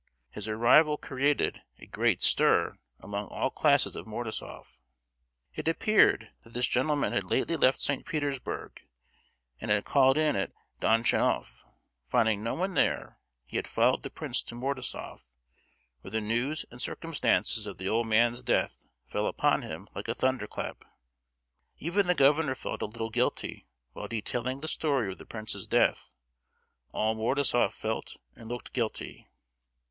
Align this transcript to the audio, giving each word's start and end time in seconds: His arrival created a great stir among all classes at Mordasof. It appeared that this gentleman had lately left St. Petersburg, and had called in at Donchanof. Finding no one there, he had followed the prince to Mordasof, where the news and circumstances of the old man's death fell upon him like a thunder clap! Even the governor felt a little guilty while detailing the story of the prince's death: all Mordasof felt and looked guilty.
His 0.31 0.49
arrival 0.49 0.97
created 0.97 1.61
a 1.77 1.85
great 1.85 2.23
stir 2.23 2.79
among 3.01 3.27
all 3.27 3.51
classes 3.51 3.95
at 3.95 4.07
Mordasof. 4.07 4.79
It 5.53 5.67
appeared 5.67 6.31
that 6.43 6.53
this 6.53 6.67
gentleman 6.67 7.13
had 7.13 7.25
lately 7.25 7.55
left 7.55 7.79
St. 7.79 8.03
Petersburg, 8.03 8.81
and 9.59 9.69
had 9.69 9.85
called 9.85 10.17
in 10.17 10.35
at 10.35 10.53
Donchanof. 10.79 11.63
Finding 12.03 12.41
no 12.41 12.55
one 12.55 12.73
there, 12.73 13.19
he 13.45 13.57
had 13.57 13.67
followed 13.67 14.01
the 14.01 14.09
prince 14.09 14.41
to 14.41 14.55
Mordasof, 14.55 15.35
where 16.01 16.09
the 16.09 16.19
news 16.19 16.65
and 16.71 16.81
circumstances 16.81 17.67
of 17.67 17.77
the 17.77 17.87
old 17.87 18.07
man's 18.07 18.41
death 18.41 18.87
fell 19.05 19.27
upon 19.27 19.61
him 19.61 19.87
like 19.93 20.07
a 20.07 20.15
thunder 20.15 20.47
clap! 20.47 20.83
Even 21.77 22.07
the 22.07 22.15
governor 22.15 22.55
felt 22.55 22.81
a 22.81 22.87
little 22.87 23.11
guilty 23.11 23.67
while 23.93 24.07
detailing 24.07 24.61
the 24.61 24.67
story 24.67 25.11
of 25.11 25.19
the 25.19 25.27
prince's 25.27 25.67
death: 25.67 26.11
all 26.91 27.13
Mordasof 27.13 27.71
felt 27.71 28.17
and 28.35 28.49
looked 28.49 28.73
guilty. 28.73 29.27